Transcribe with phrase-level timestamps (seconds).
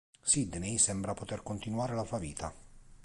[0.23, 2.51] Sidney sembra poter continuare la sua vita.